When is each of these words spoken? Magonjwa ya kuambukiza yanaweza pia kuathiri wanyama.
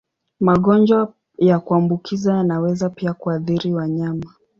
Magonjwa 0.39 1.13
ya 1.37 1.59
kuambukiza 1.59 2.33
yanaweza 2.33 2.89
pia 2.89 3.13
kuathiri 3.13 3.73
wanyama. 3.73 4.25